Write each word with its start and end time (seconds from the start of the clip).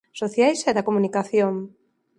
Sociais 0.21 0.59
e 0.69 0.71
da 0.75 0.87
comunicación. 0.87 1.53